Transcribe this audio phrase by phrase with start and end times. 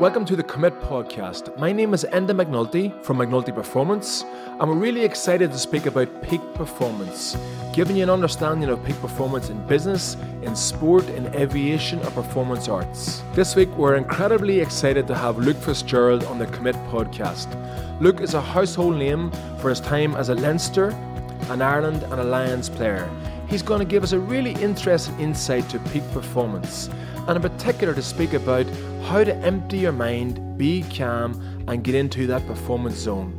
[0.00, 1.58] Welcome to the Commit podcast.
[1.58, 4.24] My name is Enda McNulty from McNulty Performance.
[4.60, 7.36] I'm really excited to speak about peak performance,
[7.72, 12.68] giving you an understanding of peak performance in business, in sport, in aviation, or performance
[12.68, 13.24] arts.
[13.34, 17.48] This week, we're incredibly excited to have Luke Fitzgerald on the Commit podcast.
[18.00, 20.90] Luke is a household name for his time as a Leinster,
[21.50, 23.10] an Ireland, and a Lions player.
[23.48, 26.88] He's going to give us a really interesting insight to peak performance,
[27.28, 28.66] and in particular to speak about
[29.04, 31.34] how to empty your mind, be calm,
[31.68, 33.34] and get into that performance zone.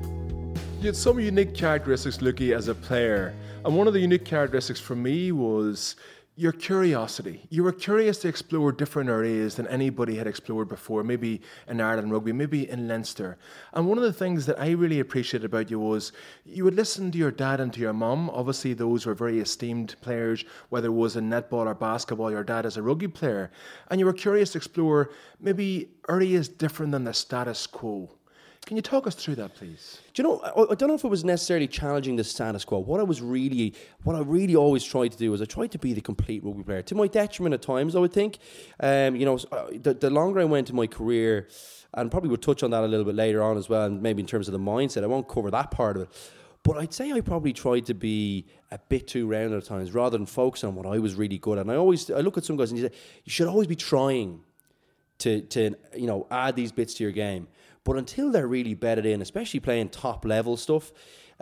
[0.79, 3.33] You had some unique characteristics, Lukey, as a player,
[3.65, 5.95] and one of the unique characteristics for me was
[6.39, 7.45] your curiosity.
[7.49, 12.13] You were curious to explore different areas than anybody had explored before, maybe in Ireland
[12.13, 13.37] rugby, maybe in Leinster.
[13.73, 16.13] And one of the things that I really appreciated about you was
[16.45, 18.29] you would listen to your dad and to your mum.
[18.29, 22.65] Obviously, those were very esteemed players, whether it was in netball or basketball, your dad
[22.65, 23.51] as a rugby player.
[23.89, 28.09] And you were curious to explore maybe areas different than the status quo.
[28.65, 29.99] Can you talk us through that, please?
[30.13, 30.39] Do you know?
[30.43, 32.79] I, I don't know if it was necessarily challenging the status quo.
[32.79, 35.79] What I was really, what I really always tried to do was I tried to
[35.79, 37.95] be the complete rugby player to my detriment at times.
[37.95, 38.37] I would think,
[38.79, 41.47] um, you know, uh, the, the longer I went in my career,
[41.95, 44.21] and probably we'll touch on that a little bit later on as well, and maybe
[44.21, 45.03] in terms of the mindset.
[45.03, 46.09] I won't cover that part of it.
[46.63, 50.17] But I'd say I probably tried to be a bit too round at times rather
[50.17, 51.61] than focus on what I was really good at.
[51.61, 53.75] And I always I look at some guys and you say, you should always be
[53.75, 54.41] trying
[55.19, 57.47] to to you know add these bits to your game.
[57.89, 60.91] But until they're really bedded in, especially playing top level stuff,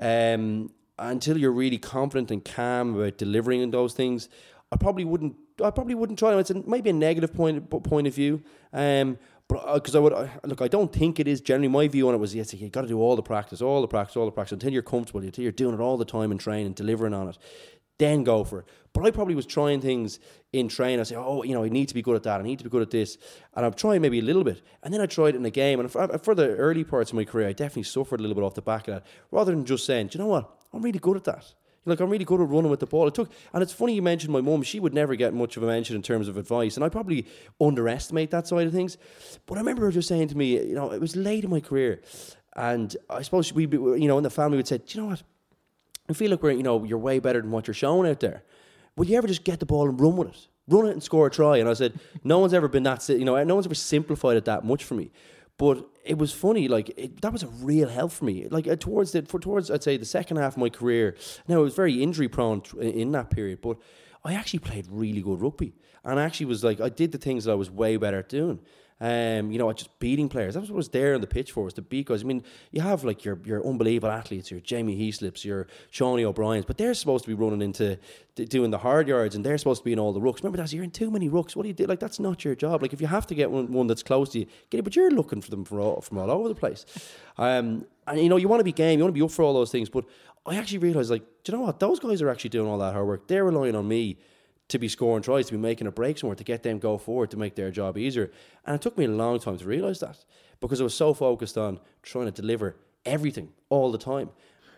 [0.02, 4.30] um, until you're really confident and calm about delivering in those things,
[4.72, 5.36] I probably wouldn't.
[5.62, 6.40] I probably wouldn't try them.
[6.40, 8.42] It's a, maybe a negative point point of view.
[8.72, 12.08] Um, but because uh, I would look, I don't think it is generally my view
[12.08, 14.24] on it was yes, you got to do all the practice, all the practice, all
[14.24, 16.76] the practice until you're comfortable, until you're doing it all the time and training, and
[16.76, 17.38] delivering on it
[17.98, 18.66] then go for it.
[18.94, 20.20] But I probably was trying things
[20.54, 21.00] in training.
[21.00, 22.40] I say, oh, you know, I need to be good at that.
[22.40, 23.18] I need to be good at this.
[23.56, 24.62] And I'm trying maybe a little bit.
[24.82, 25.80] And then I tried in a game.
[25.80, 28.36] And for, uh, for the early parts of my career, I definitely suffered a little
[28.36, 29.06] bit off the back of that.
[29.32, 30.50] Rather than just saying, do you know what?
[30.74, 31.54] I'm really good at that.
[31.88, 33.08] Like I'm really good at running with the ball.
[33.08, 34.62] It took, and it's funny you mentioned my mum.
[34.62, 37.26] She would never get much of a mention in terms of advice, and I probably
[37.62, 38.98] underestimate that side of things.
[39.46, 41.62] But I remember her just saying to me, you know, it was late in my
[41.62, 42.02] career,
[42.58, 45.24] and I suppose we, you know, in the family would say, do you know what?
[46.10, 48.44] I feel like we're, you know, you're way better than what you're showing out there.
[48.96, 50.48] Would you ever just get the ball and run with it?
[50.70, 51.58] Run it and score a try.
[51.58, 54.46] And I said, no one's ever been that, you know, no one's ever simplified it
[54.46, 55.12] that much for me.
[55.58, 58.48] But it was funny, like it, that was a real help for me.
[58.48, 61.16] Like uh, towards the for towards I'd say the second half of my career.
[61.48, 63.78] Now it was very injury prone in that period, but
[64.24, 65.74] I actually played really good rugby,
[66.04, 68.30] and I actually was like I did the things that I was way better at
[68.30, 68.60] doing.
[69.00, 70.56] Um, you know, just beating players.
[70.56, 72.24] That's what was there on the pitch for, was to beat guys.
[72.24, 76.66] I mean, you have like your your unbelievable athletes, your Jamie Heaslips, your Seanie O'Brien's,
[76.66, 78.00] but they're supposed to be running into
[78.36, 80.38] doing the hard yards and they're supposed to be in all the rucks.
[80.38, 81.56] Remember that you're in too many rucks.
[81.56, 81.86] What do you do?
[81.86, 82.82] Like that's not your job.
[82.82, 84.84] Like if you have to get one, one that's close to you, get it.
[84.84, 86.86] But you're looking for them from all, from all over the place.
[87.40, 89.44] Um, and you know you want to be game, you want to be up for
[89.44, 89.90] all those things.
[89.90, 90.06] But
[90.48, 91.80] I actually realized, like, do you know what?
[91.80, 93.28] Those guys are actually doing all that hard work.
[93.28, 94.18] They're relying on me
[94.70, 97.32] to be scoring tries, to be making a break somewhere, to get them go forward,
[97.32, 98.32] to make their job easier.
[98.66, 100.26] And it took me a long time to realise that
[100.60, 104.30] because I was so focused on trying to deliver everything all the time.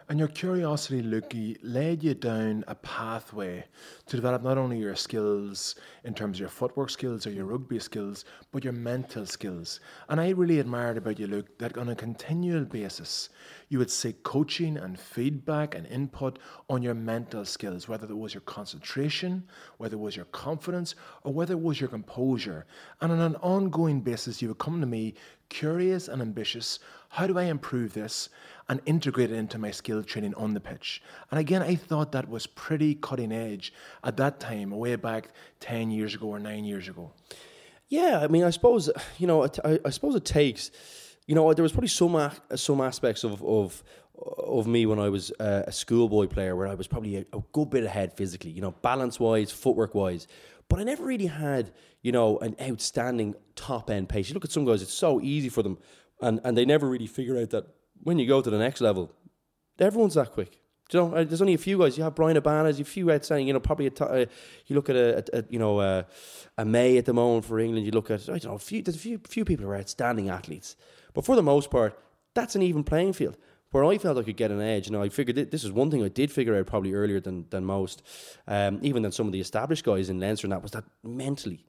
[0.10, 3.66] And your curiosity, Lukey, led you down a pathway
[4.08, 7.78] to develop not only your skills in terms of your footwork skills or your rugby
[7.78, 9.80] skills, but your mental skills.
[10.10, 13.30] And I really admired about you, Luke, that on a continual basis,
[13.68, 16.40] you would seek coaching and feedback and input
[16.72, 19.44] on your mental skills, whether it was your concentration,
[19.78, 22.66] whether it was your confidence, or whether it was your composure.
[23.00, 25.14] And on an ongoing basis, you would come to me
[25.50, 26.80] curious and ambitious.
[27.10, 28.30] How do I improve this
[28.70, 31.02] and integrate it into my skill training on the pitch?
[31.32, 35.92] And again, I thought that was pretty cutting edge at that time, way back 10
[35.92, 37.12] years ago or nine years ago.
[37.90, 40.72] Yeah, I mean, I suppose, you know, I, I suppose it takes,
[41.26, 43.84] you know, there was probably some, some aspects of, of,
[44.38, 47.72] of me when I was a schoolboy player where I was probably a, a good
[47.72, 50.28] bit ahead physically, you know, balance wise, footwork wise.
[50.68, 51.72] But I never really had,
[52.04, 54.30] you know, an outstanding top end pace.
[54.30, 55.80] You look at some guys, it's so easy for them,
[56.22, 57.66] and, and they never really figure out that
[58.04, 59.12] when you go to the next level,
[59.80, 60.60] everyone's that quick.
[60.92, 61.98] you know, uh, there's only a few guys.
[61.98, 63.48] You have Bryan Habana, a few outstanding.
[63.48, 64.26] You know, probably a t- uh,
[64.68, 66.06] you look at a, a, a you know a,
[66.58, 67.86] a, May at the moment for England.
[67.86, 68.82] You look at I don't know a few.
[68.82, 70.76] There's a few few people who are outstanding athletes,
[71.14, 72.00] but for the most part,
[72.34, 73.38] that's an even playing field
[73.72, 74.88] where I felt I could get an edge.
[74.88, 77.46] You know, I figured this is one thing I did figure out probably earlier than
[77.50, 78.02] than most,
[78.48, 80.46] um, even than some of the established guys in Leinster.
[80.46, 81.66] And that was that mentally,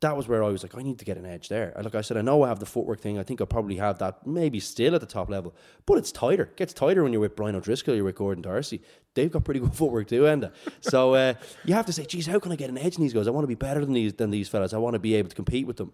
[0.00, 1.72] that was where I was like, I need to get an edge there.
[1.82, 3.18] Like I said, I know I have the footwork thing.
[3.18, 5.54] I think I probably have that maybe still at the top level,
[5.86, 6.44] but it's tighter.
[6.44, 8.82] It gets tighter when you're with Brian O'Driscoll, you're with Gordon D'Arcy.
[9.14, 10.52] They've got pretty good footwork too, Enda.
[10.82, 11.34] so uh,
[11.64, 13.26] you have to say, geez, how can I get an edge in these guys?
[13.26, 14.74] I want to be better than these than these fellas.
[14.74, 15.92] I want to be able to compete with them.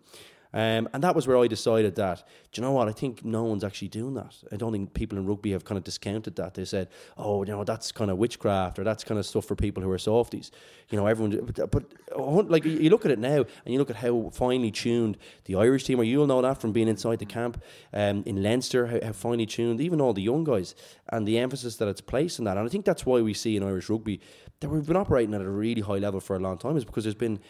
[0.54, 2.88] Um, and that was where I decided that, do you know what?
[2.88, 4.36] I think no one's actually doing that.
[4.52, 6.54] I don't think people in rugby have kind of discounted that.
[6.54, 9.56] They said, oh, you know, that's kind of witchcraft or that's kind of stuff for
[9.56, 10.50] people who are softies.
[10.90, 13.96] You know, everyone, but, but like you look at it now and you look at
[13.96, 15.16] how finely tuned
[15.46, 16.04] the Irish team are.
[16.04, 17.62] You'll know that from being inside the camp
[17.94, 20.74] um, in Leinster, how, how finely tuned, even all the young guys,
[21.08, 22.58] and the emphasis that it's placed in that.
[22.58, 24.20] And I think that's why we see in Irish rugby
[24.60, 27.04] that we've been operating at a really high level for a long time is because
[27.04, 27.40] there's been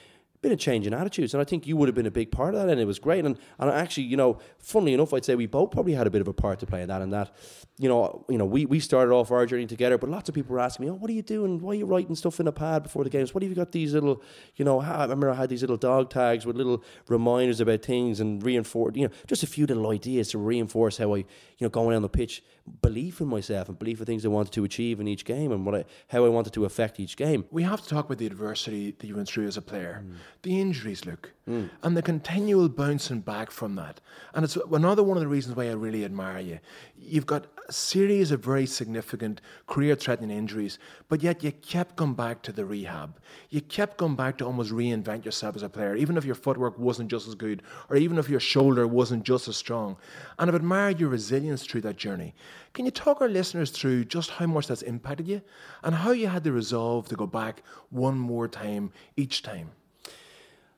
[0.43, 2.55] been a change in attitudes, and I think you would have been a big part
[2.55, 3.25] of that, and it was great.
[3.25, 6.21] And and actually, you know, funnily enough, I'd say we both probably had a bit
[6.21, 7.01] of a part to play in that.
[7.01, 7.35] And that,
[7.79, 10.53] you know, you know, we, we started off our journey together, but lots of people
[10.53, 11.61] were asking me, "Oh, what are you doing?
[11.61, 13.33] Why are you writing stuff in a pad before the games?
[13.33, 14.21] What have you got these little,
[14.57, 18.19] you know?" I remember I had these little dog tags with little reminders about things
[18.19, 21.27] and reinforce, you know, just a few little ideas to reinforce how I, you
[21.61, 22.43] know, going on the pitch,
[22.81, 25.67] belief in myself and belief in things I wanted to achieve in each game and
[25.67, 27.45] what I, how I wanted to affect each game.
[27.51, 30.17] We have to talk about the adversity that you went through as a player, mm.
[30.43, 31.71] the injuries, Luke, mm.
[31.83, 34.01] and the continual bouncing back from that.
[34.35, 36.61] And it's another one of the reasons why I really admire you.
[36.97, 40.79] You've got a series of very significant career threatening injuries,
[41.09, 43.19] but yet you kept going back to the rehab.
[43.51, 46.79] You kept going back to almost reinvent yourself as a player, even if your footwork
[46.79, 49.97] wasn't just as good, or even if your shoulder wasn't just as strong.
[50.39, 52.35] And I've admired your resilience through that journey.
[52.73, 55.43] Can you talk our listeners through just how much that's impacted you
[55.83, 59.71] and how you had the resolve to go back one more time each time?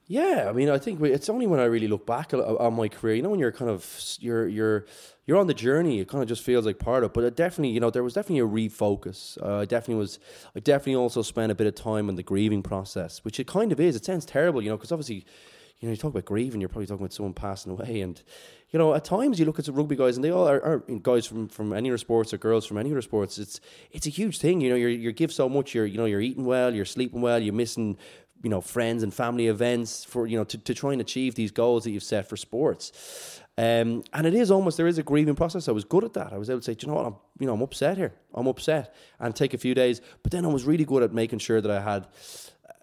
[0.06, 3.15] Yeah, I mean, I think it's only when I really look back on my career,
[3.15, 4.85] you know, when you're kind of you're you're
[5.25, 7.15] you're on the journey, it kind of just feels like part of it.
[7.15, 9.41] But it definitely, you know, there was definitely a refocus.
[9.43, 10.19] Uh, I definitely was.
[10.55, 13.73] I definitely also spent a bit of time in the grieving process, which it kind
[13.73, 13.97] of is.
[13.97, 15.25] It sounds terrible, you know, because obviously,
[15.81, 18.23] you know, you talk about grieving, you're probably talking about someone passing away, and
[18.71, 20.79] you know, at times you look at the rugby guys, and they all are, are
[21.03, 23.38] guys from, from any other sports or girls from any other sports.
[23.38, 23.61] It's
[23.91, 24.61] it's a huge thing.
[24.61, 25.75] You know, you're, you give so much.
[25.75, 27.99] You're you know you're eating well, you're sleeping well, you're missing
[28.44, 31.50] you know friends and family events for you know to, to try and achieve these
[31.50, 35.35] goals that you've set for sports um, and it is almost there is a grieving
[35.35, 37.17] process I was good at that I was able to say you know what I'm
[37.41, 40.49] you know I'm upset here I'm upset and take a few days but then I
[40.49, 42.06] was really good at making sure that I had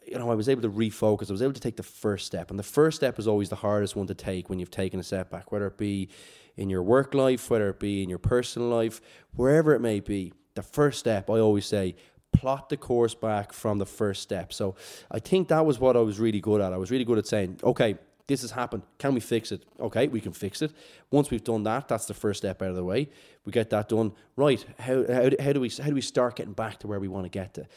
[0.05, 2.49] you know I was able to refocus I was able to take the first step
[2.49, 5.03] and the first step is always the hardest one to take when you've taken a
[5.03, 6.09] setback whether it be
[6.57, 9.01] in your work life whether it be in your personal life
[9.35, 11.95] wherever it may be the first step I always say
[12.31, 14.53] plot the course back from the first step.
[14.53, 14.75] So
[15.09, 16.73] I think that was what I was really good at.
[16.73, 18.83] I was really good at saying, okay, this has happened.
[18.97, 19.65] Can we fix it?
[19.79, 20.71] Okay, we can fix it.
[21.09, 23.09] Once we've done that, that's the first step out of the way.
[23.45, 24.13] We get that done.
[24.35, 24.65] Right?
[24.79, 27.25] How, how, how do we how do we start getting back to where we want
[27.25, 27.67] to get to?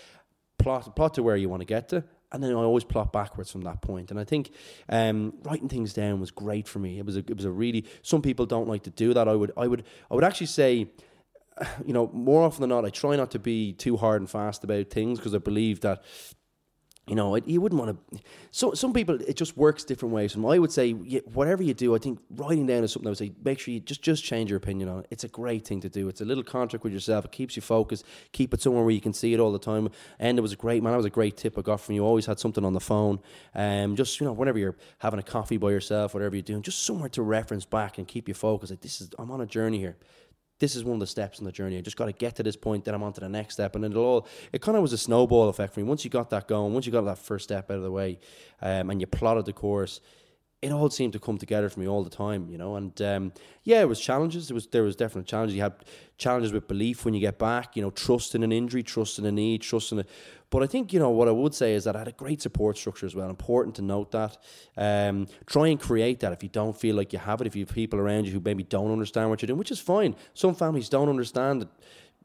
[0.65, 2.03] Plot plot to where you want to get to,
[2.33, 4.11] and then I always plot backwards from that point.
[4.11, 4.51] And I think
[4.89, 6.99] um, writing things down was great for me.
[6.99, 9.29] It was a, it was a really some people don't like to do that.
[9.29, 10.89] I would I would I would actually say
[11.87, 14.65] you know, more often than not, I try not to be too hard and fast
[14.65, 16.03] about things because I believe that,
[17.07, 18.19] you know, you wouldn't want to.
[18.51, 20.35] So some people it just works different ways.
[20.35, 23.19] And I would say, whatever you do, I think writing down is something I would
[23.19, 23.33] say.
[23.45, 25.07] Make sure you just just change your opinion on it.
[25.11, 26.09] It's a great thing to do.
[26.09, 27.27] It's a little contract with yourself.
[27.27, 28.07] It keeps you focused.
[28.33, 29.91] Keep it somewhere where you can see it all the time.
[30.19, 30.93] And it was a great man.
[30.93, 32.05] That was a great tip I got from you.
[32.05, 33.21] Always had something on the phone.
[33.55, 36.85] Um, just you know, whenever you're having a coffee by yourself, whatever you're doing, just
[36.85, 38.73] somewhere to reference back and keep you focused.
[38.73, 39.97] Like this is, I'm on a journey here
[40.59, 41.79] this is one of the steps in the journey.
[41.79, 43.75] I just got to get to this point, then I'm on to the next step,
[43.75, 44.29] and it'll all.
[44.53, 45.85] It kind of was a snowball effect for me.
[45.85, 48.19] Once you got that going, once you got that first step out of the way,
[48.63, 50.01] um, and you plotted the course,
[50.65, 52.77] it all seemed to come together for me all the time, you know.
[52.77, 53.33] And um,
[53.65, 54.51] yeah, it was challenges.
[54.51, 55.55] It was there was definitely challenges.
[55.55, 55.75] You had
[56.17, 59.27] challenges with belief when you get back, you know, trust in an injury, trust in
[59.27, 60.05] a knee, trust in a.
[60.49, 62.41] But I think you know what I would say is that I had a great
[62.41, 63.29] support structure as well.
[63.29, 64.39] Important to note that.
[64.77, 67.47] Um, try and create that if you don't feel like you have it.
[67.47, 69.81] If you have people around you who maybe don't understand what you're doing, which is
[69.81, 70.17] fine.
[70.33, 71.69] Some families don't understand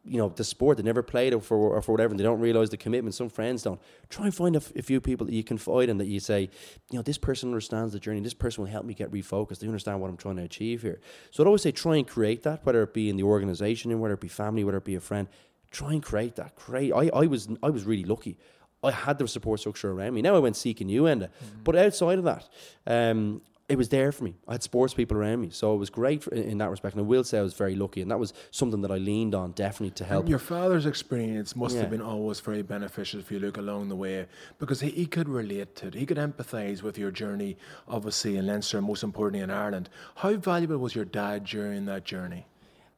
[0.05, 2.39] you know the sport they never played it for or for whatever and they don't
[2.39, 3.15] realize the commitment.
[3.15, 3.79] Some friends don't.
[4.09, 6.49] Try and find a, f- a few people that you confide in that you say
[6.89, 8.21] you know this person understands the journey.
[8.21, 9.59] This person will help me get refocused.
[9.59, 10.99] They understand what i'm trying to achieve here.
[11.31, 13.99] So i'd always say try and create that whether it be in the organization and
[13.99, 15.27] whether it be family whether it be a friend.
[15.71, 16.55] Try and create that.
[16.55, 18.37] Create i, I was i was really lucky.
[18.81, 20.21] I had the support structure around me.
[20.21, 21.27] Now I went seeking you, Enda.
[21.27, 21.63] Mm-hmm.
[21.65, 22.47] But outside of that,
[22.87, 24.33] um, it was there for me.
[24.47, 26.95] I had sports people around me, so it was great for, in that respect.
[26.95, 29.35] And I will say I was very lucky, and that was something that I leaned
[29.35, 30.21] on definitely to help.
[30.21, 31.81] And your father's experience must yeah.
[31.81, 34.25] have been always very beneficial for you, look along the way,
[34.57, 35.93] because he, he could relate to it.
[35.93, 37.57] He could empathise with your journey,
[37.87, 39.87] obviously in Leinster, most importantly in Ireland.
[40.15, 42.47] How valuable was your dad during that journey?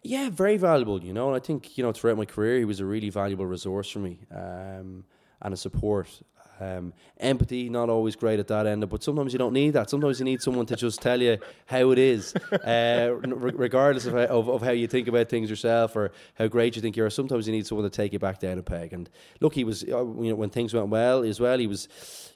[0.04, 1.04] Yeah, very valuable.
[1.04, 3.46] You know, and I think you know throughout my career, he was a really valuable
[3.46, 5.04] resource for me um,
[5.42, 6.08] and a support.
[6.60, 9.90] Um, empathy, not always great at that end, but sometimes you don't need that.
[9.90, 14.26] Sometimes you need someone to just tell you how it is, uh, regardless of how,
[14.26, 17.10] of, of, how you think about things yourself or how great you think you are.
[17.10, 18.94] Sometimes you need someone to take you back down a peg.
[18.94, 21.88] And look, he was, uh, you know, when things went well as well, he was,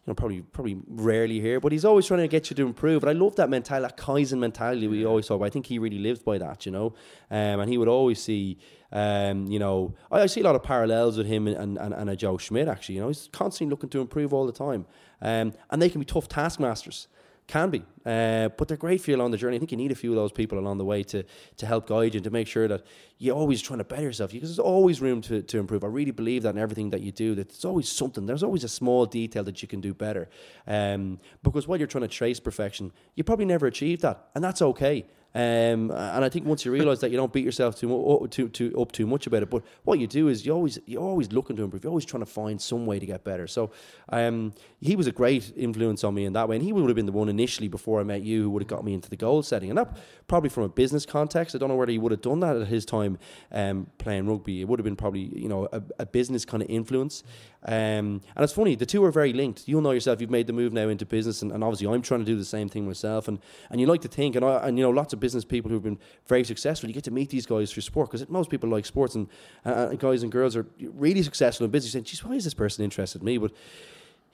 [0.06, 3.04] you know, probably probably rarely here, but he's always trying to get you to improve.
[3.04, 5.46] And I love that mentality, that Kaizen mentality we always talk about.
[5.46, 6.94] I think he really lived by that, you know,
[7.30, 8.58] um, and he would always see
[8.96, 12.10] um, you know, I, I, see a lot of parallels with him and, and, and
[12.10, 12.96] a Joe Schmidt, actually.
[12.96, 14.86] You know, he's constantly looking to improve all the time.
[15.22, 17.10] Um, and they can be tough taskmasters.
[17.48, 19.58] Can be, uh, but they're great for you along the journey.
[19.58, 21.24] I think you need a few of those people along the way to
[21.58, 22.84] to help guide you and to make sure that
[23.20, 25.84] you're always trying to better yourself because there's always room to, to improve.
[25.84, 28.64] I really believe that in everything that you do, that there's always something, there's always
[28.64, 30.28] a small detail that you can do better.
[30.66, 34.64] Um, because while you're trying to trace perfection, you probably never achieve that, and that's
[34.64, 35.06] okay.
[35.36, 38.74] Um, and I think once you realise that you don't beat yourself too, too, too
[38.80, 41.58] up too much about it, but what you do is you always you're always looking
[41.58, 41.84] to improve.
[41.84, 43.46] You're always trying to find some way to get better.
[43.46, 43.72] So
[44.10, 46.96] um, he was a great influence on me in that way, and he would have
[46.96, 49.18] been the one initially before I met you who would have got me into the
[49.18, 49.98] goal setting, and that
[50.30, 51.54] probably from a business context.
[51.54, 53.18] I don't know whether he would have done that at his time
[53.52, 54.62] um, playing rugby.
[54.62, 57.24] It would have been probably you know a, a business kind of influence.
[57.68, 59.68] Um, and it's funny, the two are very linked.
[59.68, 60.22] You'll know yourself.
[60.22, 62.46] You've made the move now into business, and, and obviously I'm trying to do the
[62.46, 63.28] same thing myself.
[63.28, 63.40] And
[63.70, 65.88] and you like to think, and I, and you know lots of business people who've
[65.90, 66.88] been very successful.
[66.90, 69.28] You get to meet these guys through sport because most people like sports, and
[69.66, 70.68] uh, guys and girls are
[71.06, 71.94] really successful in business.
[71.94, 73.52] Saying, "Geez, why is this person interested in me?" But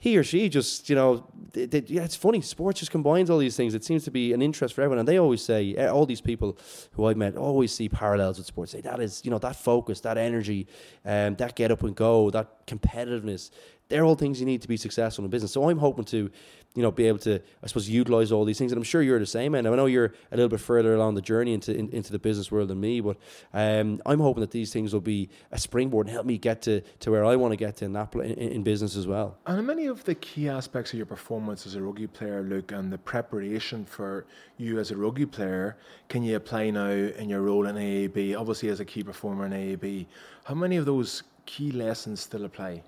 [0.02, 2.40] he or she just, you know, they, they, yeah, it's funny.
[2.40, 3.72] Sports just combines all these things.
[3.72, 4.98] It seems to be an interest for everyone.
[4.98, 6.58] And they always say, eh, all these people
[6.94, 8.72] who I've met always see parallels with sports.
[8.72, 10.66] Say that is, you know, that focus, that energy,
[11.04, 13.50] um, that get up and go, that competitiveness.
[13.88, 15.52] They're all things you need to be successful in business.
[15.52, 16.30] So I'm hoping to
[16.74, 18.72] you know, be able to, I suppose, utilize all these things.
[18.72, 19.54] And I'm sure you're the same.
[19.54, 22.18] And I know you're a little bit further along the journey into in, into the
[22.18, 23.18] business world than me, but
[23.52, 26.80] um, I'm hoping that these things will be a springboard and help me get to,
[27.00, 29.36] to where I want to get to in that in, in business as well.
[29.46, 32.92] And many of the key aspects of your performance as a rugby player, Luke, and
[32.92, 35.76] the preparation for you as a rugby player,
[36.08, 38.38] can you apply now in your role in AAB?
[38.38, 40.06] Obviously, as a key performer in AAB,
[40.44, 42.82] how many of those key lessons still apply?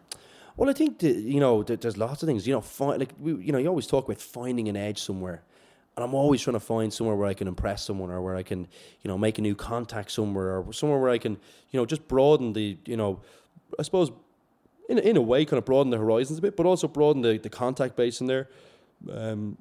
[0.57, 2.47] Well, I think that, you know that there's lots of things.
[2.47, 5.43] You know, find, like we, you know, you always talk about finding an edge somewhere,
[5.97, 8.43] and I'm always trying to find somewhere where I can impress someone, or where I
[8.43, 8.61] can,
[9.03, 11.33] you know, make a new contact somewhere, or somewhere where I can,
[11.71, 13.21] you know, just broaden the, you know,
[13.79, 14.13] I suppose,
[14.89, 17.39] in in a way, kind of broaden the horizons a bit, but also broaden the,
[17.39, 18.49] the contact base in there.
[19.11, 19.57] Um,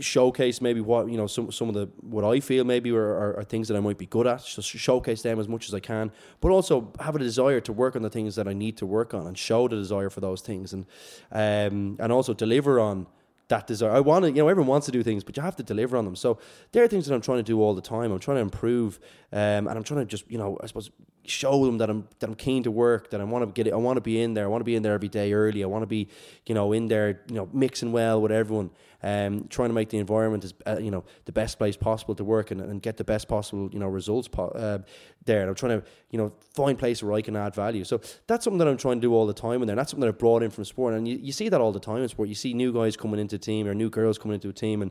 [0.00, 3.38] showcase maybe what you know some some of the what I feel maybe are, are,
[3.38, 4.40] are, things that I might be good at.
[4.40, 7.94] So showcase them as much as I can, but also have a desire to work
[7.94, 10.40] on the things that I need to work on and show the desire for those
[10.40, 10.86] things, and
[11.30, 13.06] um, and also deliver on
[13.48, 13.90] that desire.
[13.90, 15.96] I want to, you know, everyone wants to do things, but you have to deliver
[15.96, 16.16] on them.
[16.16, 16.38] So
[16.72, 18.12] there are things that I'm trying to do all the time.
[18.12, 18.98] I'm trying to improve,
[19.32, 20.90] um, and I'm trying to just, you know, I suppose
[21.24, 23.72] show them that I'm that I'm keen to work, that I want to get it,
[23.72, 25.62] I want to be in there, I want to be in there every day early,
[25.62, 26.08] I want to be,
[26.46, 28.70] you know, in there, you know, mixing well with everyone,
[29.02, 32.24] um, trying to make the environment as uh, you know the best place possible to
[32.24, 34.78] work and, and get the best possible you know results po- uh,
[35.24, 35.40] there.
[35.40, 37.84] And I'm trying to you know find places where I can add value.
[37.84, 40.08] So that's something that I'm trying to do all the time, and that's something that
[40.08, 40.94] I've brought in from sport.
[40.94, 42.28] And you, you see that all the time in sport.
[42.28, 44.82] You see new guys coming into a team or new girls coming into a team,
[44.82, 44.90] and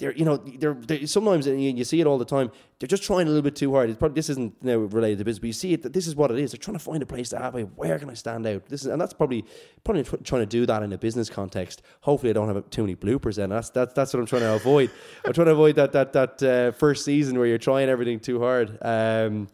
[0.00, 2.50] they're you know they're, they're sometimes you, you see it all the time.
[2.78, 3.90] They're just trying a little bit too hard.
[3.90, 6.16] It's probably this isn't you know, related to business, but you see it this is
[6.16, 6.52] what it is.
[6.52, 7.54] They're trying to find a place to have.
[7.76, 8.66] Where can I stand out?
[8.66, 9.44] This is and that's probably
[9.84, 11.82] probably trying to do that in a business context.
[12.00, 13.36] Hopefully, I don't have too many bloopers.
[13.36, 14.90] Then that's that's that's what I'm trying to avoid.
[15.24, 18.40] I'm trying to avoid that that that uh, first season where you're trying everything too
[18.40, 18.78] hard.
[18.82, 19.48] Um,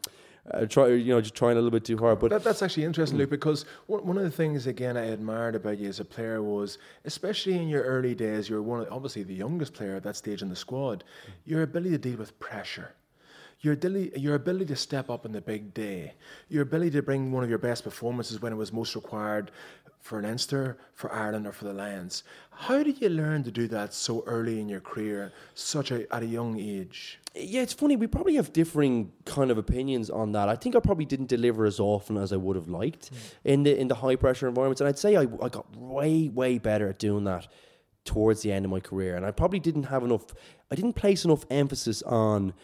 [0.50, 2.18] uh, try you know just trying a little bit too hard.
[2.18, 5.78] But that, that's actually interesting, Luke, because one of the things again I admired about
[5.78, 9.34] you as a player was, especially in your early days, you're one of, obviously the
[9.34, 11.04] youngest player at that stage in the squad.
[11.44, 12.92] Your ability to deal with pressure.
[13.60, 16.12] Your ability, your ability to step up in the big day,
[16.50, 19.50] your ability to bring one of your best performances when it was most required,
[20.06, 22.22] for an Leinster, for Ireland, or for the Lions.
[22.50, 26.22] How did you learn to do that so early in your career, such a, at
[26.22, 27.18] a young age?
[27.38, 27.96] Yeah, it's funny.
[27.96, 30.48] We probably have differing kind of opinions on that.
[30.48, 33.16] I think I probably didn't deliver as often as I would have liked mm.
[33.44, 36.58] in the in the high pressure environments, and I'd say I, I got way way
[36.58, 37.46] better at doing that
[38.04, 39.16] towards the end of my career.
[39.16, 40.24] And I probably didn't have enough.
[40.70, 42.54] I didn't place enough emphasis on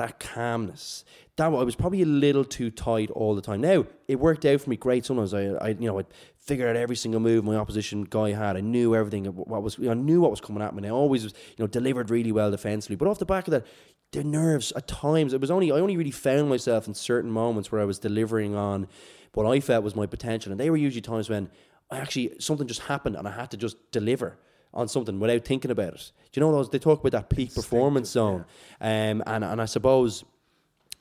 [0.00, 1.04] that calmness.
[1.36, 3.60] That I was probably a little too tight all the time.
[3.60, 5.04] Now it worked out for me great.
[5.04, 6.04] Sometimes I, I you know, I
[6.38, 8.56] figured out every single move my opposition guy had.
[8.56, 9.26] I knew everything.
[9.26, 10.78] What was I knew what was coming at me.
[10.78, 12.96] And I always was, you know, delivered really well defensively.
[12.96, 13.66] But off the back of that,
[14.12, 15.32] the nerves at times.
[15.34, 18.54] It was only I only really found myself in certain moments where I was delivering
[18.54, 18.88] on
[19.34, 21.50] what I felt was my potential, and they were usually times when
[21.90, 24.38] I actually something just happened and I had to just deliver
[24.72, 26.12] on something without thinking about it.
[26.32, 26.70] Do you know those?
[26.70, 28.44] They talk about that peak performance zone,
[28.80, 29.10] yeah.
[29.10, 30.24] um, and and I suppose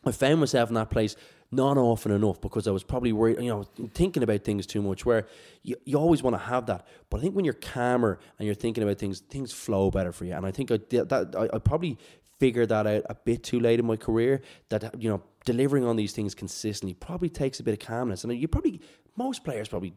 [0.05, 1.15] I found myself in that place
[1.51, 5.05] not often enough because I was probably worried, you know, thinking about things too much.
[5.05, 5.27] Where
[5.63, 8.55] you, you always want to have that, but I think when you're calmer and you're
[8.55, 10.33] thinking about things, things flow better for you.
[10.33, 11.35] And I think I did that.
[11.35, 11.97] I, I probably
[12.39, 14.41] figured that out a bit too late in my career.
[14.69, 18.33] That you know, delivering on these things consistently probably takes a bit of calmness, and
[18.33, 18.81] you probably
[19.15, 19.93] most players probably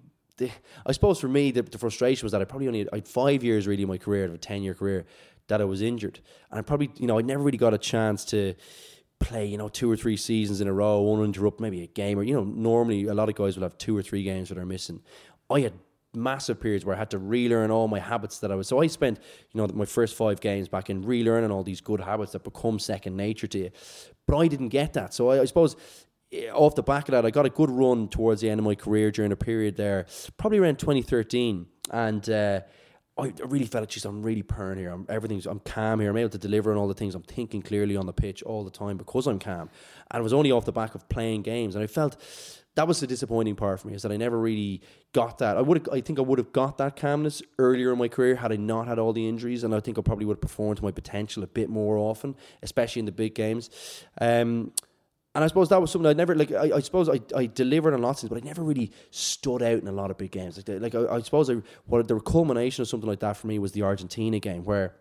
[0.87, 3.45] I suppose for me, the, the, frustration was that I probably only I had five
[3.45, 5.05] years really in my career, of a ten year career,
[5.49, 6.21] that I was injured,
[6.51, 8.55] and I probably you know I never really got a chance to
[9.19, 12.23] play you know two or three seasons in a row, uninterrupted, maybe a game or
[12.23, 14.67] you know normally a lot of guys will have two or three games that are
[14.67, 15.01] missing.
[15.51, 15.75] I had
[16.15, 18.69] massive periods where I had to relearn all my habits that I was.
[18.69, 19.19] So I spent,
[19.53, 22.79] you know, my first five games back in relearning all these good habits that become
[22.79, 23.71] second nature to you.
[24.27, 25.15] But I didn't get that.
[25.15, 25.77] So I, I suppose
[26.53, 28.75] off the back of that, I got a good run towards the end of my
[28.75, 31.67] career during a period there, probably around 2013.
[31.91, 32.61] And uh,
[33.19, 34.91] I really felt geez, I'm really purring here.
[34.91, 36.11] I'm everything's, I'm calm here.
[36.11, 37.15] I'm able to deliver on all the things.
[37.15, 39.69] I'm thinking clearly on the pitch all the time because I'm calm.
[40.11, 41.75] And it was only off the back of playing games.
[41.75, 42.17] And I felt
[42.75, 44.81] that was the disappointing part for me is that I never really
[45.13, 45.59] got that.
[45.59, 48.51] I would, I think I would have got that calmness earlier in my career had
[48.51, 50.83] I not had all the injuries, and I think I probably would have performed to
[50.83, 53.69] my potential a bit more often, especially in the big games.
[54.21, 54.73] Um,
[55.35, 56.53] and I suppose that was something I never like.
[56.53, 59.63] I, I suppose I, I delivered on lots of things, but I never really stood
[59.63, 60.57] out in a lot of big games.
[60.59, 63.59] Like, like I, I suppose I, what the culmination of something like that for me
[63.59, 64.95] was the Argentina game where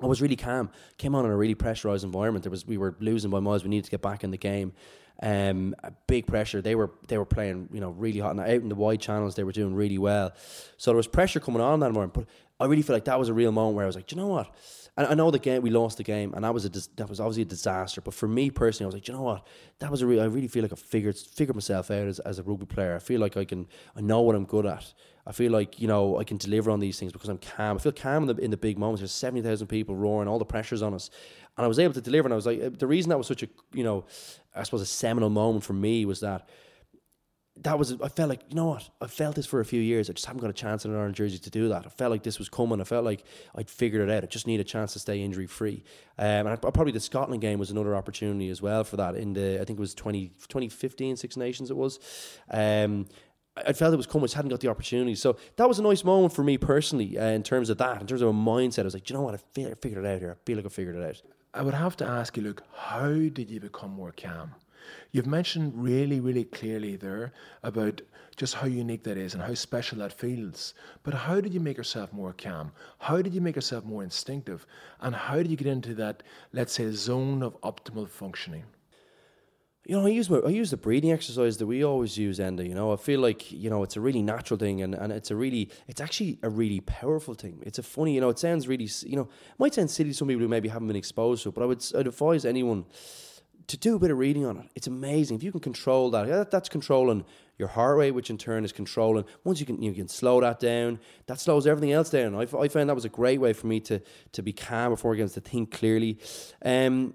[0.00, 0.70] I was really calm.
[0.96, 2.44] Came on in a really pressurized environment.
[2.44, 3.64] There was we were losing by miles.
[3.64, 4.72] We needed to get back in the game.
[5.20, 5.74] Um,
[6.06, 6.62] big pressure.
[6.62, 9.34] They were they were playing you know really hot and out in the wide channels.
[9.34, 10.32] They were doing really well.
[10.76, 12.14] So there was pressure coming on that environment.
[12.14, 12.26] But
[12.60, 14.26] I really feel like that was a real moment where I was like, you know
[14.26, 14.52] what?
[14.96, 17.08] And I know the game we lost the game, and that was a dis- that
[17.08, 18.00] was obviously a disaster.
[18.00, 19.46] But for me personally, I was like, you know what?
[19.78, 20.20] That was a real.
[20.20, 22.96] I really feel like I figured figured myself out as, as a rugby player.
[22.96, 23.68] I feel like I can.
[23.94, 24.92] I know what I'm good at.
[25.24, 27.76] I feel like you know I can deliver on these things because I'm calm.
[27.76, 29.00] I feel calm in the in the big moments.
[29.00, 31.10] There's seventy thousand people roaring, all the pressures on us,
[31.56, 32.26] and I was able to deliver.
[32.26, 34.04] And I was like, uh, the reason that was such a you know,
[34.56, 36.48] I suppose a seminal moment for me was that
[37.62, 40.08] that was I felt like you know what I felt this for a few years.
[40.08, 41.86] I just haven't got a chance in an orange jersey to do that.
[41.86, 42.80] I felt like this was coming.
[42.80, 43.24] I felt like
[43.54, 44.24] I'd figured it out.
[44.24, 45.84] I just need a chance to stay injury free.
[46.18, 49.16] Um, and I, probably the Scotland game was another opportunity as well for that.
[49.16, 51.98] In the I think it was 20, 2015 Six Nations it was.
[52.50, 53.06] Um,
[53.66, 55.14] I felt it was coming, I just hadn't got the opportunity.
[55.14, 58.06] So that was a nice moment for me personally uh, in terms of that, in
[58.06, 58.80] terms of a mindset.
[58.80, 60.30] I was like, you know what, I, feel, I figured it out here.
[60.30, 61.22] I feel like I figured it out.
[61.58, 64.54] I would have to ask you, Luke, how did you become more calm?
[65.10, 67.32] You've mentioned really, really clearly there
[67.64, 68.00] about
[68.36, 70.74] just how unique that is and how special that feels.
[71.02, 72.70] But how did you make yourself more calm?
[73.00, 74.68] How did you make yourself more instinctive?
[75.00, 78.62] And how did you get into that, let's say, zone of optimal functioning?
[79.88, 82.68] You know, I use my, I use the breathing exercise that we always use, Enda.
[82.68, 85.30] You know, I feel like you know it's a really natural thing, and, and it's
[85.30, 87.62] a really it's actually a really powerful thing.
[87.64, 90.28] It's a funny, you know, it sounds really you know might sound silly to some
[90.28, 92.84] people who maybe haven't been exposed to it, but I would I'd advise anyone
[93.68, 94.66] to do a bit of reading on it.
[94.74, 96.28] It's amazing if you can control that.
[96.28, 97.24] Yeah, that's controlling
[97.56, 99.24] your heart rate, which in turn is controlling.
[99.44, 102.34] Once you can you can slow that down, that slows everything else down.
[102.34, 105.16] I, I found that was a great way for me to to be calm before
[105.16, 106.18] games, to think clearly.
[106.62, 107.14] Um,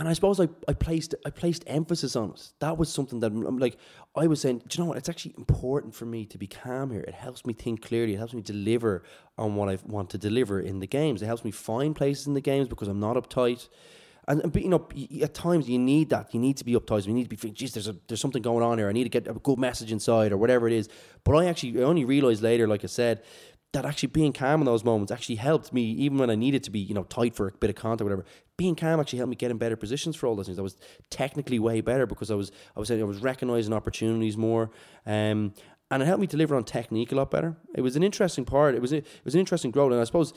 [0.00, 2.52] and I suppose I, I placed I placed emphasis on it.
[2.60, 3.76] That was something that I'm like
[4.16, 4.62] I was saying.
[4.66, 4.96] Do you know what?
[4.96, 7.02] It's actually important for me to be calm here.
[7.02, 8.14] It helps me think clearly.
[8.14, 9.02] It helps me deliver
[9.36, 11.20] on what I want to deliver in the games.
[11.20, 13.68] It helps me find places in the games because I'm not uptight.
[14.26, 14.88] And, but you know,
[15.22, 16.32] at times you need that.
[16.32, 17.06] You need to be uptight.
[17.06, 18.88] You need to be thinking, geez, there's a, there's something going on here.
[18.88, 20.88] I need to get a good message inside or whatever it is.
[21.24, 23.22] But I actually I only realized later, like I said,
[23.72, 26.70] that actually being calm in those moments actually helped me, even when I needed to
[26.70, 28.24] be, you know, tight for a bit of contact, whatever.
[28.56, 30.58] Being calm actually helped me get in better positions for all those things.
[30.58, 30.76] I was
[31.08, 34.70] technically way better because I was, I was, I was recognizing opportunities more,
[35.06, 35.54] um,
[35.92, 37.56] and it helped me deliver on technique a lot better.
[37.74, 38.74] It was an interesting part.
[38.74, 40.32] It was, it was an interesting growth, and I suppose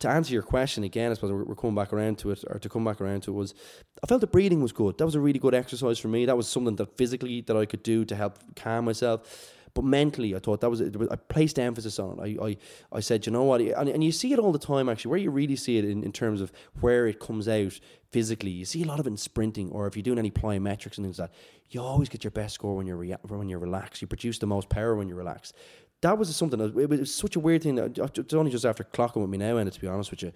[0.00, 2.68] to answer your question again, I suppose we're, coming back around to it, or to
[2.68, 3.54] come back around to it was,
[4.02, 4.98] I felt the breathing was good.
[4.98, 6.26] That was a really good exercise for me.
[6.26, 9.52] That was something that physically that I could do to help calm myself.
[9.74, 10.96] But mentally, I thought that was, it.
[11.10, 12.38] I placed emphasis on it.
[12.40, 12.56] I, I,
[12.92, 15.10] I said, you know what, and, and you see it all the time actually.
[15.10, 17.78] Where you really see it in, in terms of where it comes out
[18.10, 20.96] physically, you see a lot of it in sprinting, or if you're doing any plyometrics
[20.96, 21.36] and things like that.
[21.70, 24.00] You always get your best score when you're rea- when you're relaxed.
[24.00, 25.54] You produce the most power when you're relaxed
[26.04, 26.60] that was something.
[26.60, 27.78] It was such a weird thing.
[27.78, 30.32] It's only just after clocking with me now, and to be honest with you,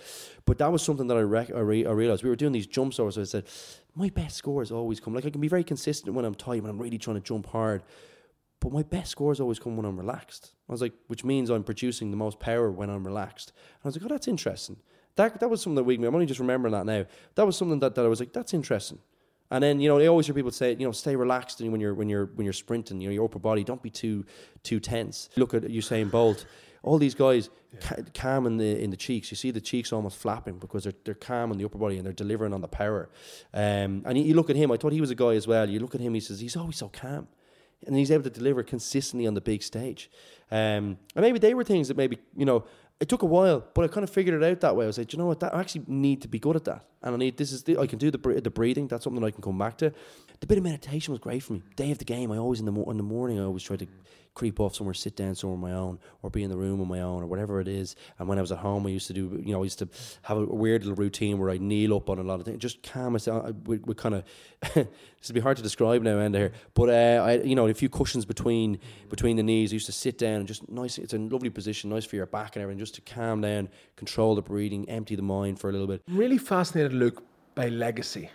[0.47, 2.23] but that was something that I, rec- I, re- I realized.
[2.25, 3.45] We were doing these jumps over, so I said,
[3.95, 5.15] my best scores always come.
[5.15, 7.47] Like I can be very consistent when I'm tight, when I'm really trying to jump
[7.47, 7.83] hard,
[8.61, 10.53] but my best scores always come when I'm relaxed.
[10.69, 13.53] I was like, which means I'm producing the most power when I'm relaxed.
[13.57, 14.77] And I was like, oh, that's interesting.
[15.17, 16.07] That that was something that weak me.
[16.07, 17.07] I'm only just remembering that now.
[17.35, 18.99] That was something that, that I was like, that's interesting.
[19.51, 21.95] And then you know, they always hear people say, you know, stay relaxed when you're
[21.95, 23.01] when you're when you're sprinting.
[23.01, 24.25] You know, your upper body don't be too
[24.63, 25.29] too tense.
[25.37, 26.45] Look at Usain Bolt.
[26.83, 29.31] all these guys ca- calm in the in the cheeks.
[29.31, 32.05] You see the cheeks almost flapping because they're they're calm in the upper body and
[32.07, 33.09] they're delivering on the power.
[33.55, 34.71] Um, and you, you look at him.
[34.71, 35.69] I thought he was a guy as well.
[35.69, 36.15] You look at him.
[36.15, 37.29] He says he's always so calm,
[37.87, 40.11] and he's able to deliver consistently on the big stage.
[40.51, 42.65] Um, and maybe they were things that maybe you know.
[43.01, 44.85] It took a while, but I kind of figured it out that way.
[44.85, 45.39] I was like, you know what?
[45.39, 47.79] That I actually need to be good at that, and I need this is the,
[47.79, 48.89] I can do the the breathing.
[48.89, 49.93] That's something I can come back to.
[50.41, 51.63] The bit of meditation was great for me.
[51.77, 53.87] Day of the game, I always in the in the morning, I always try to
[54.39, 56.89] creep off somewhere, sit down somewhere on my own, or be in the room on
[56.89, 57.97] my own, or whatever it is.
[58.19, 59.89] And when I was at home, I used to do, you know, I used to
[60.23, 62.83] have a weird little routine where I'd kneel up on a lot of things, just
[62.83, 63.45] calm myself.
[63.45, 64.25] I would, kind of,
[64.75, 67.75] this would be hard to describe now, end here, but uh, I, you know, a
[67.75, 69.73] few cushions between between the knees.
[69.73, 70.99] I used to sit down and just nice.
[70.99, 74.35] It's a lovely position, nice for your back and everything, just to calm down, control
[74.35, 76.03] the breathing, empty the mind for a little bit.
[76.09, 77.23] Really fascinated, Luke,
[77.55, 78.31] by legacy.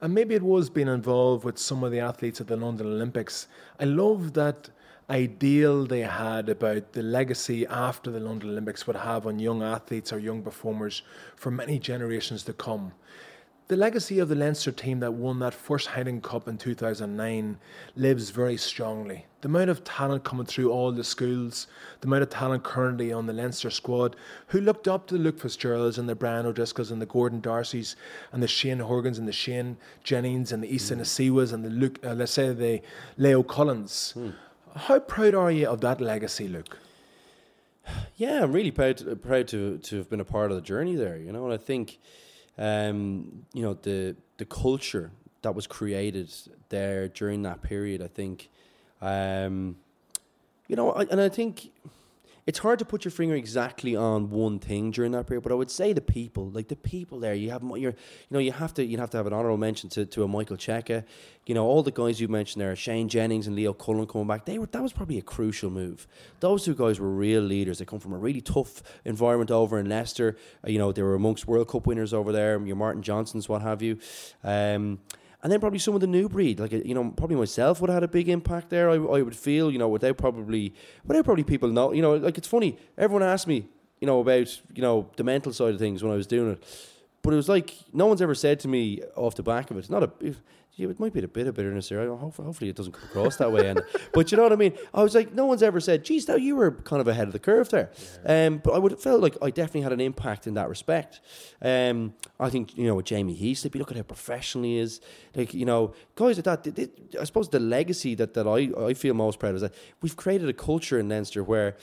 [0.00, 3.46] And maybe it was being involved with some of the athletes at the London Olympics.
[3.78, 4.68] I love that
[5.12, 10.10] ideal they had about the legacy after the London Olympics would have on young athletes
[10.10, 11.02] or young performers
[11.36, 12.92] for many generations to come.
[13.68, 17.58] The legacy of the Leinster team that won that first Heineken Cup in 2009
[17.94, 19.26] lives very strongly.
[19.42, 21.66] The amount of talent coming through all the schools,
[22.00, 24.16] the amount of talent currently on the Leinster squad,
[24.48, 27.96] who looked up to the Luke Fitzgeralds and the Brian O'Driscolls and the Gordon D'Arcys
[28.32, 31.98] and the Shane Horgans and the Shane Jennings and the Isa Nacewas and the Luke,
[32.04, 32.82] uh, let's say the
[33.16, 34.14] Leo Cullens.
[34.74, 36.78] How proud are you of that legacy, Luke?
[38.16, 40.94] Yeah, I'm really proud to, proud to to have been a part of the journey
[40.94, 41.16] there.
[41.16, 41.98] You know, and I think,
[42.56, 45.10] um, you know, the the culture
[45.42, 46.32] that was created
[46.68, 48.00] there during that period.
[48.00, 48.48] I think,
[49.00, 49.76] um,
[50.68, 51.72] you know, I, and I think
[52.44, 55.54] it's hard to put your finger exactly on one thing during that period, but I
[55.54, 57.94] would say the people, like the people there, you have, you're, you
[58.30, 60.56] know, you have to, you have to have an honourable mention to, to a Michael
[60.56, 61.04] Cheika,
[61.46, 64.44] you know, all the guys you mentioned there, Shane Jennings and Leo Cullen coming back,
[64.44, 66.08] they were, that was probably a crucial move.
[66.40, 67.78] Those two guys were real leaders.
[67.78, 70.36] They come from a really tough environment over in Leicester.
[70.66, 73.62] Uh, you know, they were amongst World Cup winners over there, your Martin Johnsons, what
[73.62, 73.98] have you.
[74.42, 74.98] Um,
[75.42, 77.96] and then probably some of the new breed, like you know, probably myself would have
[77.96, 78.88] had a big impact there.
[78.88, 80.72] I, I would feel, you know, without probably,
[81.04, 82.78] without probably people know, you know, like it's funny.
[82.96, 83.66] Everyone asked me,
[84.00, 86.64] you know, about you know the mental side of things when I was doing it,
[87.22, 89.80] but it was like no one's ever said to me off the back of it.
[89.80, 90.12] It's not a.
[90.74, 92.08] Yeah, it might be a bit of bitterness there.
[92.16, 93.68] Hopefully, hopefully it doesn't come across that way.
[93.68, 93.82] And,
[94.14, 94.72] but you know what I mean.
[94.94, 97.34] I was like, no one's ever said, "Geez, now you were kind of ahead of
[97.34, 97.90] the curve there."
[98.24, 101.20] Um, but I would have felt like I definitely had an impact in that respect.
[101.60, 105.02] Um, I think you know with Jamie Heaslip, you look at how professional he is.
[105.34, 106.64] Like you know, guys like that.
[106.64, 109.62] they- they- I suppose the legacy that that I I feel most proud of is
[109.62, 111.76] that we've created a culture in Leinster where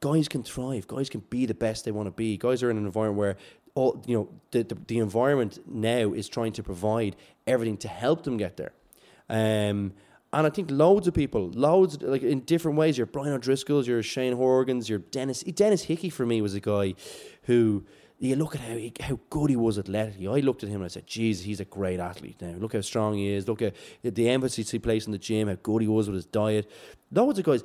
[0.00, 2.38] guys can thrive, guys can be the best they want to be.
[2.38, 3.36] Guys are in an environment where
[3.74, 8.24] all you know the, the the environment now is trying to provide everything to help
[8.24, 8.72] them get there.
[9.28, 9.92] Um,
[10.32, 12.96] and I think loads of people, loads like in different ways.
[12.96, 16.94] Your Brian O'Driscoll's, your Shane Horgans, your Denis Denis Hickey for me was a guy
[17.44, 17.84] who
[18.18, 20.28] you look at how he, how good he was athletically.
[20.28, 22.54] I looked at him and I said, "Jesus, he's a great athlete now.
[22.58, 23.48] Look how strong he is.
[23.48, 25.48] Look at the emphasis he placed in the gym.
[25.48, 26.70] How good he was with his diet.
[27.10, 27.64] Loads of guys."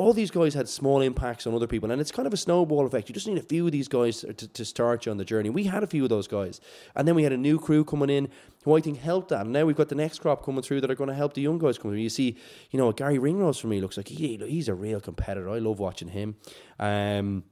[0.00, 2.86] All these guys had small impacts on other people, and it's kind of a snowball
[2.86, 3.10] effect.
[3.10, 5.50] You just need a few of these guys to, to start you on the journey.
[5.50, 6.58] We had a few of those guys,
[6.96, 8.30] and then we had a new crew coming in
[8.64, 9.42] who I think helped that.
[9.42, 11.42] And now we've got the next crop coming through that are going to help the
[11.42, 12.02] young guys coming through.
[12.02, 12.38] You see,
[12.70, 15.50] you know, Garry Ringrose for me looks like he, he's a real competitor.
[15.50, 16.36] I love watching him.
[16.78, 17.44] Um,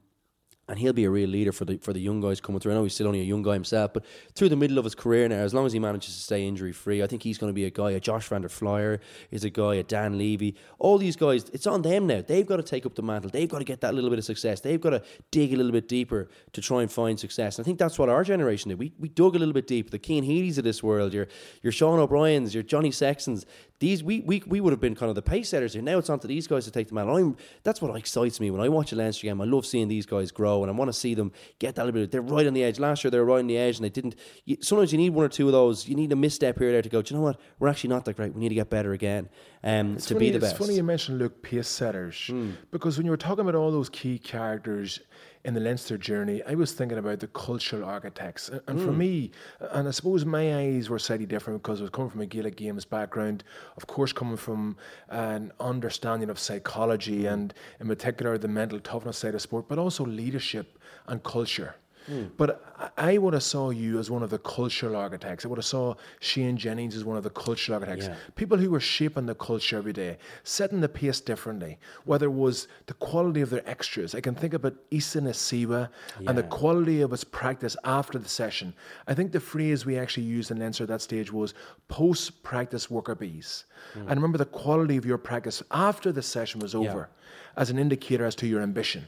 [0.69, 2.71] and he'll be a real leader for the for the young guys coming through.
[2.71, 4.05] I know he's still only a young guy himself, but
[4.35, 6.71] through the middle of his career now, as long as he manages to stay injury
[6.71, 7.91] free, I think he's going to be a guy.
[7.91, 9.01] A Josh van der Flier
[9.31, 9.75] is a guy.
[9.75, 11.49] A Dan Leavy, all these guys.
[11.49, 12.23] It's on them now.
[12.25, 13.31] They've got to take up the mantle.
[13.31, 14.61] They've got to get that little bit of success.
[14.61, 15.01] They've got to
[15.31, 17.57] dig a little bit deeper to try and find success.
[17.57, 18.77] And I think that's what our generation did.
[18.77, 19.89] We we dug a little bit deep.
[19.89, 21.27] The Cian Healy's of this world, your
[21.63, 23.45] your Sean O'Brien's, your Johnny Sextons.
[23.79, 25.81] These we, we we would have been kind of the pace setters here.
[25.81, 27.15] Now it's on to these guys to take the mantle.
[27.15, 29.39] I'm that's what excites me when I watch a Leinster game.
[29.39, 32.01] I love seeing these guys grow, and I want to see them get that little
[32.01, 32.11] bit.
[32.11, 32.77] They're right on the edge.
[32.77, 34.15] Last year they were right on the edge, and they didn't.
[34.43, 35.87] You, sometimes you need one or two of those.
[35.87, 37.01] You need a misstep here or there to go.
[37.01, 37.39] Do you know what?
[37.59, 38.33] We're actually not that great.
[38.33, 39.29] We need to get better again,
[39.63, 40.55] um, It's to funny, be the best.
[40.55, 42.29] it's funny you mentioned Luke pace setters
[42.71, 44.99] because when you were talking about all those key characters
[45.45, 48.49] in the Leinster journey, I was thinking about the cultural architects.
[48.49, 48.97] And, and for mm.
[48.97, 52.25] me, and I suppose my eyes were slightly different because I was coming from a
[52.25, 53.43] Gaelic Games background,
[53.77, 54.75] of course, coming from
[55.09, 57.33] an understanding of psychology mm.
[57.33, 61.75] and, in particular, the mental toughness side of sport, but also leadership and culture.
[62.09, 62.25] Hmm.
[62.37, 62.49] But
[62.97, 65.43] I I would have saw you as one of the cultural architects.
[65.43, 68.07] I would have saw Shane Jennings as one of the cultural architects.
[68.07, 68.15] Yeah.
[68.35, 71.79] People who were shaping the culture every day, setting the pace differently.
[72.05, 75.89] Whether it was the quality of their extras, I can think about Isa Nacewa
[76.27, 78.75] and the quality of his practice after the session.
[79.07, 81.53] I think the phrase we actually used in Leinster at that stage was
[81.87, 83.65] post-practice worker bees.
[83.93, 84.01] Hmm.
[84.01, 87.09] And remember the quality of your practice after the session was over
[87.57, 89.07] as an indicator as to your ambition.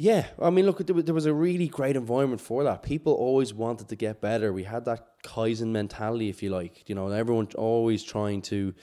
[0.00, 2.84] Yeah, I mean, look, there was, a really great environment for that.
[2.84, 4.52] People always wanted to get better.
[4.52, 6.88] We had that Kaizen mentality, if you like.
[6.88, 8.74] You know, everyone always trying to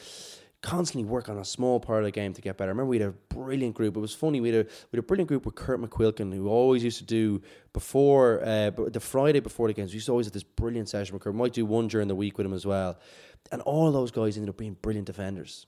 [0.61, 2.67] constantly work on a small part of the game to get better.
[2.67, 3.95] I remember we had a brilliant group.
[3.95, 4.41] It was funny.
[4.41, 7.05] We had a, we had a brilliant group with Kurt McQuilkin, who always used to
[7.05, 9.91] do before uh, the Friday before the games.
[9.91, 11.31] We used to always have this brilliant session with Kurt.
[11.31, 12.99] We might do one during the week with him as well.
[13.53, 15.65] And all those guys ended up being brilliant defenders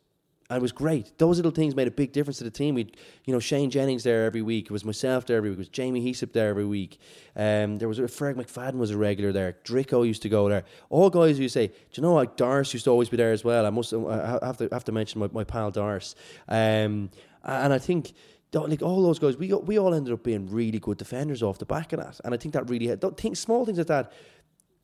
[0.50, 1.18] and it was great.
[1.18, 2.76] Those little things made a big difference to the team.
[2.76, 2.90] We,
[3.26, 4.66] you know, Shane Jennings there every week.
[4.66, 5.58] It was myself there every week.
[5.58, 7.00] It was Jamie Heaslip there every week.
[7.36, 9.58] Um, there was Ferg McFadden was a regular there.
[9.66, 10.64] Drico used to go there.
[10.90, 12.38] All guys you say, do you know what?
[12.38, 13.66] Dars used to always be there as well.
[13.66, 16.16] I must I have to have to mention my, my pal Dars.
[16.48, 17.10] Um,
[17.44, 18.14] and I think
[18.54, 21.66] like all those guys, we we all ended up being really good defenders off the
[21.66, 22.20] back of that.
[22.24, 24.14] And I think that really had, think small things like that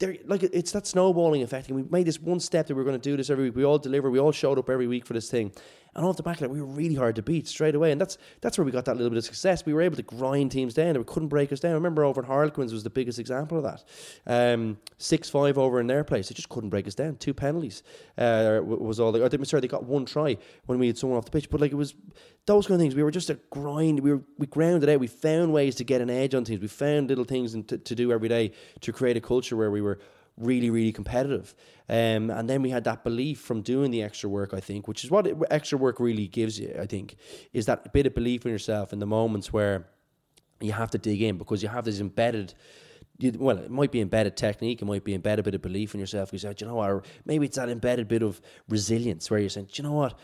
[0.04, 1.70] they're like it's that snowballing effect.
[1.70, 3.56] And we made this one step that we are going to do this every week.
[3.56, 4.12] We all deliver.
[4.12, 5.54] We all showed up every week for this thing.
[5.96, 7.92] And off the back of that, we were really hard to beat straight away.
[7.92, 9.66] And that's that's where we got that little bit of success.
[9.66, 10.94] We were able to grind teams down.
[10.94, 11.72] They couldn't break us down.
[11.72, 13.84] I remember over in Harlequins was the biggest example of that.
[14.26, 16.30] Um, six five over in their place.
[16.30, 17.18] They just couldn't break us down.
[17.18, 17.84] Two penalties
[18.18, 19.12] uh, was all.
[19.12, 21.50] They, or they, sorry, they got one try when we had someone off the pitch.
[21.50, 21.94] But like it was
[22.46, 22.96] those kind of things.
[22.96, 24.00] We were just a grind.
[24.00, 25.00] We were we grounded out.
[25.00, 26.62] We found ways to get an edge on teams.
[26.62, 28.52] We found little things to, to do every day
[28.82, 30.00] to create a culture where we were
[30.38, 31.54] really, really competitive.
[31.90, 35.04] Um, and then we had that belief from doing the extra work, I think, which
[35.04, 37.18] is what extra work really gives you, I think,
[37.52, 39.86] is that bit of belief in yourself in the moments where
[40.60, 42.54] you have to dig in because you have this embedded.
[43.22, 46.34] Well, it might be embedded technique, it might be embedded bit of belief in yourself.
[46.34, 49.70] You say, you know what, maybe it's that embedded bit of resilience where you're saying,
[49.74, 50.18] you know what,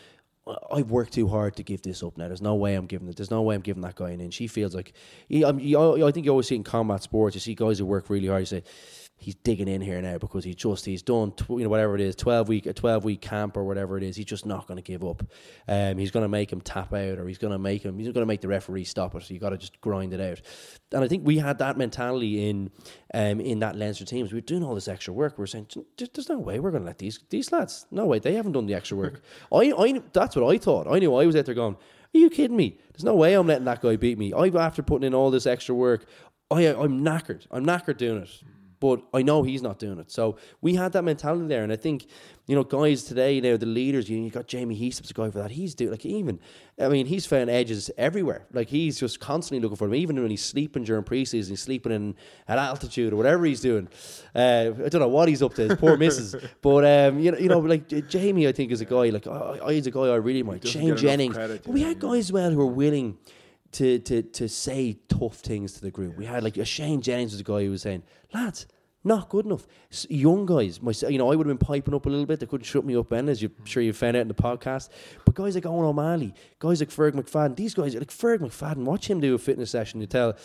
[0.72, 2.28] I've worked too hard to give this up now.
[2.28, 3.16] There's no way I'm giving it.
[3.16, 4.36] There's no way I'm giving that guy an inch.
[4.36, 4.92] He feels like,
[5.28, 8.10] he, I, I think you always see in combat sports, you see guys who work
[8.10, 8.42] really hard.
[8.42, 8.62] You say,
[9.20, 12.00] he's digging in here now because he just he's done tw- you know whatever it
[12.00, 14.16] is twelve week a twelve week camp or whatever it is.
[14.16, 15.22] He's just not going to give up.
[15.68, 18.08] Um, he's going to make him tap out or he's going to make him he's
[18.08, 19.22] going to make the referee stop it.
[19.22, 20.40] So you got to just grind it out.
[20.92, 22.70] And I think we had that mentality in
[23.14, 24.32] um, in that Leinster teams.
[24.32, 25.38] We were doing all this extra work.
[25.38, 27.86] We are saying there's no way we're going to let these these lads.
[27.90, 29.22] No way they haven't done the extra work.
[29.52, 30.86] I I that's what I thought.
[30.86, 31.74] I knew I was out there going.
[31.74, 32.78] Are you kidding me?
[32.92, 34.32] There's no way I'm letting that guy beat me.
[34.32, 36.06] I've after putting in all this extra work.
[36.50, 37.46] I I'm knackered.
[37.50, 38.42] I'm knackered doing it
[38.80, 40.10] but I know he's not doing it.
[40.10, 42.06] So we had that mentality there, and I think
[42.50, 44.10] you know guys today now the leaders.
[44.10, 45.52] You, you got Jamie Heaslip's a guy for that.
[45.52, 46.40] He's doing like even,
[46.80, 48.44] I mean, he's found edges everywhere.
[48.52, 49.94] Like he's just constantly looking for them.
[49.94, 52.16] Even when he's sleeping during preseason, he's sleeping in
[52.48, 53.86] at altitude or whatever he's doing.
[54.34, 55.68] Uh, I don't know what he's up to.
[55.68, 58.84] His poor missus, but um, you know, you know, like Jamie, I think is a
[58.84, 60.66] guy like oh, he's a guy I really like.
[60.66, 61.36] Shane Jennings.
[61.36, 63.16] Credit, but we had guys as well who were willing
[63.72, 66.18] to to to say tough things to the group.
[66.18, 68.02] We had like a Shane Jennings was a guy who was saying,
[68.34, 68.66] lads,
[69.02, 69.66] not good enough.
[70.08, 72.40] Young guys, my, you know, I would have been piping up a little bit.
[72.40, 73.66] They couldn't shut me up, Ben, as you're mm.
[73.66, 74.90] sure you found out in the podcast.
[75.24, 79.08] But guys like Owen O'Malley, guys like Ferg McFadden, these guys, like Ferg McFadden, watch
[79.08, 80.00] him do a fitness session.
[80.00, 80.36] You tell,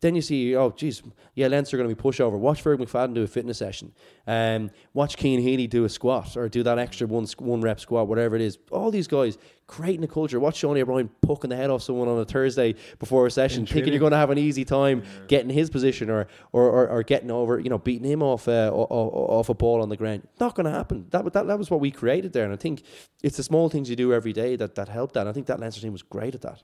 [0.00, 1.02] then you see, oh, geez,
[1.34, 2.38] yeah, Leinster are going to be pushover.
[2.38, 3.92] Watch Ferg McFadden do a fitness session.
[4.26, 8.08] Um, watch Cian Healy do a squat or do that extra one, one rep squat,
[8.08, 8.58] whatever it is.
[8.70, 10.38] All these guys creating a culture.
[10.38, 13.92] Watch Seanie O'Brien poking the head off someone on a Thursday before a session, thinking
[13.92, 15.10] you're going to have an easy time yeah.
[15.28, 18.70] getting his position or, or, or, or, getting over, you know, beating him off uh,
[18.72, 20.26] off a ball on the ground.
[20.40, 21.06] Not going to happen.
[21.10, 22.82] That, that that was what we created there, and I think
[23.22, 25.20] it's the small things you do every day that that helped that.
[25.20, 26.62] And I think that Leinster team was great at that.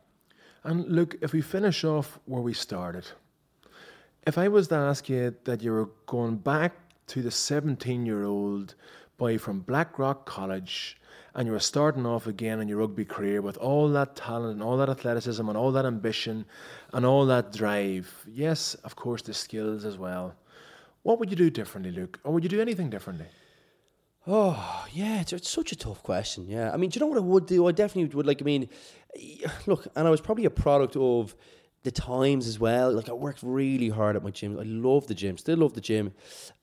[0.64, 3.05] And look, if we finish off where we started,
[4.27, 6.72] if I was to ask you that you were going back
[7.09, 8.74] to the 17 year old
[9.18, 10.96] boy from Blackrock College
[11.35, 14.62] and you were starting off again in your rugby career with all that talent and
[14.62, 16.46] all that athleticism and all that ambition
[16.92, 18.24] and all that drive.
[18.27, 20.35] Yes, of course, the skills as well.
[21.03, 22.18] What would you do differently, Luke?
[22.24, 23.27] Or would you do anything differently?
[24.27, 26.46] Oh, yeah, it's, it's such a tough question.
[26.48, 26.72] Yeah.
[26.72, 27.66] I mean, do you know what I would do?
[27.66, 28.70] I definitely would like, I mean,
[29.66, 31.35] look, and I was probably a product of
[31.83, 32.92] the times as well.
[32.92, 34.59] Like I worked really hard at my gym.
[34.59, 36.12] I love the gym, still love the gym.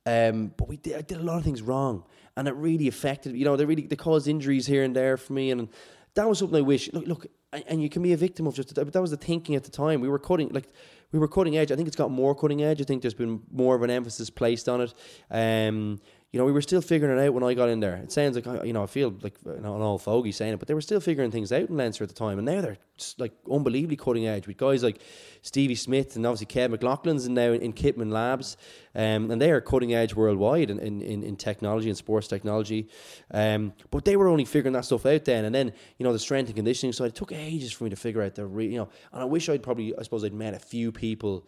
[0.06, 2.04] Um, but we did, I did a lot of things wrong
[2.36, 3.36] and it really affected.
[3.36, 5.70] You know, they really they caused injuries here and there for me, and
[6.16, 6.92] that was something I wish.
[6.94, 7.28] Look, look,
[7.68, 8.94] and you can be a victim of just that.
[8.94, 10.02] That was the thinking at the time.
[10.02, 10.70] We were cutting like
[11.12, 11.72] we were cutting edge.
[11.72, 12.82] I think it's got more cutting edge.
[12.82, 14.94] I think there's been more of an emphasis placed on it.
[15.30, 16.00] Um,
[16.32, 17.98] you know, we were still figuring it out when I got in there.
[17.98, 20.74] It sounds like you know, I feel like an old fogey saying it, but they
[20.74, 23.34] were still figuring things out in Leinster at the time, and now they're just like
[23.52, 25.02] unbelievably cutting edge with guys like
[25.42, 28.56] Stevie Smith and obviously Kev McLaughlin's and now in Kitman Labs,
[28.96, 32.88] um, and they are cutting edge worldwide in, in, in, technology and sports technology.
[33.32, 36.20] Um, but they were only figuring that stuff out then, and then you know the
[36.20, 37.08] strength and conditioning side.
[37.08, 39.50] It took ages for me to figure out the re- you know, and I wish
[39.50, 41.46] I'd probably I suppose I'd met a few people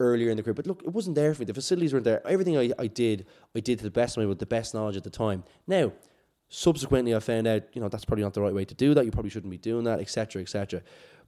[0.00, 0.54] earlier in the career.
[0.54, 1.46] But look, it wasn't there for me.
[1.46, 2.26] The facilities weren't there.
[2.26, 4.96] Everything I, I did, I did to the best of my with the best knowledge
[4.96, 5.44] at the time.
[5.66, 5.92] Now,
[6.48, 9.04] subsequently, I found out, you know, that's probably not the right way to do that.
[9.04, 10.82] You probably shouldn't be doing that, etc., etc.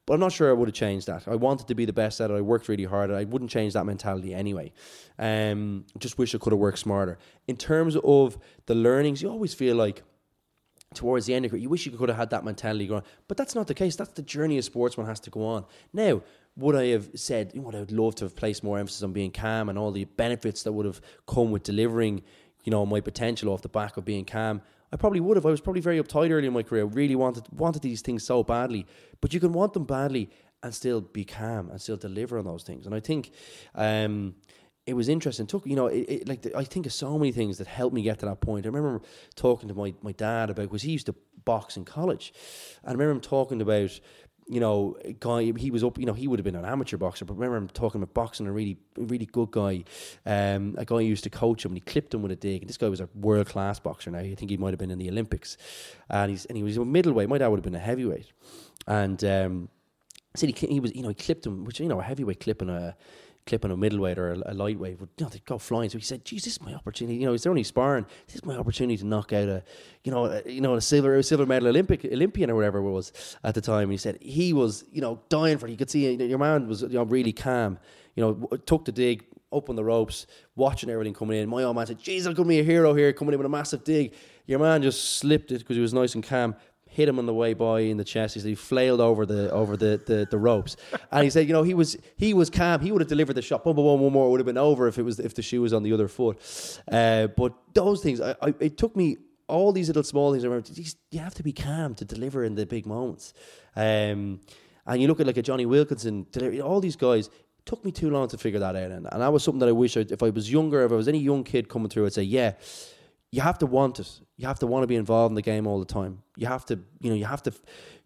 [0.05, 1.29] But I'm not sure I would have changed that.
[1.29, 2.35] I wanted to be the best at it.
[2.35, 3.13] I worked really hard.
[3.13, 4.73] I wouldn't change that mentality anyway.
[5.19, 7.19] Um, just wish I could have worked smarter.
[7.47, 10.03] In terms of the learnings, you always feel like
[10.95, 13.03] towards the end of it, you wish you could have had that mentality going.
[13.29, 13.97] But that's not the case.
[13.97, 15.65] That's the journey a sportsman has to go on.
[15.93, 16.23] Now,
[16.57, 19.13] would I have said, you know, I would love to have placed more emphasis on
[19.13, 22.23] being calm and all the benefits that would have come with delivering,
[22.65, 24.61] you know, my potential off the back of being calm?
[24.93, 25.47] I probably would have.
[25.47, 26.85] I was probably very uptight early in my career.
[26.85, 28.87] Really wanted wanted these things so badly,
[29.23, 30.31] but you can want them badly
[30.63, 32.87] and still be calm and still deliver on those things.
[32.87, 33.31] And I think
[33.75, 34.35] um,
[34.87, 35.47] it was interesting.
[35.47, 37.95] Took you know, it, it, like the, I think of so many things that helped
[37.95, 38.67] me get to that point.
[38.67, 39.01] I remember
[39.35, 41.15] talking to my my dad about because he used to
[41.45, 42.33] box in college,
[42.83, 44.01] and I remember him talking about
[44.49, 47.25] you know, guy, he was up, you know, he would have been an amateur boxer,
[47.25, 49.85] but remember him talking about boxing, a really, really good guy.
[50.27, 52.63] Um, a guy who used to coach him and he clipped him with a dig.
[52.63, 54.19] And this guy was a world class boxer now.
[54.19, 55.57] I think he might have been in the Olympics.
[56.11, 57.29] And he's, and he was a middleweight.
[57.29, 58.33] My dad would have been a heavyweight.
[58.87, 59.69] And, um,
[60.35, 62.59] said he, he was, you know, he clipped him, which, you know, a heavyweight clip
[62.59, 62.97] clipping a,
[63.47, 65.91] clipping a middleweight or a, a lightweight would you know, they'd go flying.
[65.91, 67.19] So he said, "Geez, this is my opportunity.
[67.19, 68.07] You know, is there only sparring?
[68.27, 69.63] This is my opportunity to knock out a,
[70.05, 72.91] you know, a, you know, a silver a silver medal Olympic Olympian or whatever it
[72.91, 73.13] was
[73.45, 75.71] at the time." And he said he was, you know, dying for it.
[75.71, 77.79] You could see your man was, you know, really calm.
[78.15, 80.27] You know, took the dig, up on the ropes,
[80.57, 81.49] watching everything coming in.
[81.49, 83.47] My old man said, "Geez, I'm going to be a hero here, coming in with
[83.47, 84.15] a massive dig."
[84.47, 86.57] Your man just slipped it because he was nice and calm
[86.93, 88.35] hit him on the way by in the chest.
[88.35, 90.77] He said he flailed over the over the, the, the ropes,
[91.11, 92.81] and he said, you know, he was he was calm.
[92.81, 93.65] He would have delivered the shot.
[93.65, 95.63] Boom, boom, boom, one more would have been over if it was if the shoe
[95.63, 96.39] was on the other foot.
[96.91, 99.17] Uh, but those things, I, I, it took me
[99.49, 100.45] all these little small things.
[100.45, 100.69] I remember
[101.11, 103.35] you have to be calm to deliver in the big moments.
[103.75, 104.41] Um,
[104.87, 106.27] and you look at like a Jonny Wilkinson,
[106.63, 107.31] all these guys.
[107.65, 109.73] Took me too long to figure that out, and, and that was something that I
[109.73, 112.13] wish I'd, if I was younger, if I was any young kid coming through, I'd
[112.13, 112.55] say, yeah,
[113.33, 114.21] you have to want it.
[114.37, 116.23] You have to want to be involved in the game all the time.
[116.37, 117.53] You have to, you know, you have to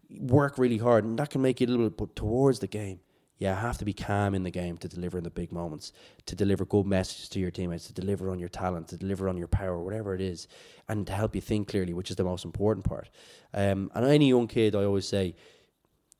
[0.09, 1.97] work really hard, and that can make you a little bit.
[1.97, 3.01] But towards the game,
[3.37, 5.91] you have to be calm in the game to deliver in the big moments,
[6.25, 9.37] to deliver good messages to your teammates, to deliver on your talent, to deliver on
[9.37, 10.47] your power, whatever it is,
[10.87, 13.09] and to help you think clearly, which is the most important part.
[13.53, 15.35] Um, and any young kid, I always say,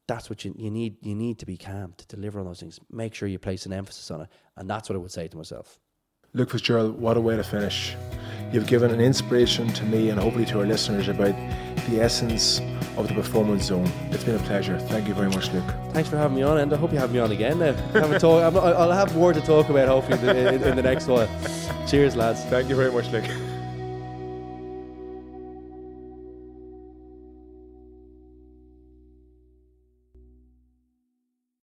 [0.07, 0.97] that's what you, you need.
[1.01, 2.79] You need to be calm to deliver on those things.
[2.91, 5.37] Make sure you place an emphasis on it, and that's what I would say to
[5.37, 5.79] myself.
[6.33, 7.95] Luke Fitzgerald, what a way to finish.
[8.51, 11.35] You've given an inspiration to me and hopefully to our listeners about
[11.89, 12.61] the essence
[12.95, 13.89] of the performance zone.
[14.11, 14.79] It's been a pleasure.
[14.79, 15.73] Thank you very much, Luke.
[15.91, 17.59] Thanks for having me on, and I hope you have me on again.
[17.59, 17.73] Now,
[18.17, 21.27] talk, I'll have more to talk about hopefully in, in, in the next one.
[21.87, 22.43] Cheers, lads.
[22.45, 23.25] Thank you very much, Luke.